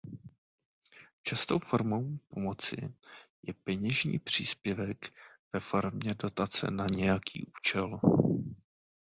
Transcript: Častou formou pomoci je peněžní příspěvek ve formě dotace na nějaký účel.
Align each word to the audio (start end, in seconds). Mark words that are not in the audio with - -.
Častou 1.23 1.59
formou 1.59 2.17
pomoci 2.27 2.75
je 3.43 3.53
peněžní 3.53 4.19
příspěvek 4.19 5.13
ve 5.53 5.59
formě 5.59 6.13
dotace 6.13 6.71
na 6.71 6.85
nějaký 6.91 7.51
účel. 7.59 7.99